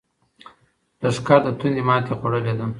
لښکر 1.01 1.39
له 1.45 1.51
تندې 1.59 1.81
ماتې 1.87 2.13
خوړلې 2.19 2.53
ده. 2.59 2.65